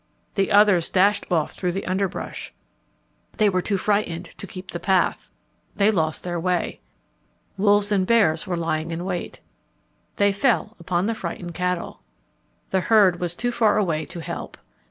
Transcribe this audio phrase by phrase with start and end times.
[0.33, 2.51] The others dashed off through the underbrush.
[3.37, 5.29] They were too frightened to keep the path.
[5.75, 6.79] They lost their way.
[7.55, 9.41] Wolves and bears were lying in wait.
[10.15, 12.01] They fell upon the frightened cattle.
[12.71, 14.57] The herd was too far away to help.